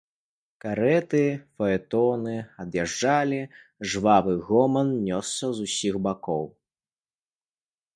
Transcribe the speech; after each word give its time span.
Карэты, 0.63 1.21
фаэтоны 1.57 2.33
ад'язджалі, 2.65 3.41
жвавы 3.93 4.33
гоман 4.51 4.87
нёсся 5.07 5.47
з 5.59 5.71
усіх 5.71 5.93
бакоў. 6.09 6.43